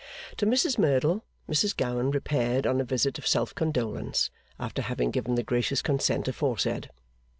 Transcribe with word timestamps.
To 0.37 0.47
Mrs 0.47 0.79
Merdle, 0.79 1.23
Mrs 1.47 1.77
Gowan 1.77 2.09
repaired 2.09 2.65
on 2.65 2.81
a 2.81 2.83
visit 2.83 3.19
of 3.19 3.27
self 3.27 3.53
condolence, 3.53 4.31
after 4.59 4.81
having 4.81 5.11
given 5.11 5.35
the 5.35 5.43
gracious 5.43 5.83
consent 5.83 6.27
aforesaid. 6.27 6.89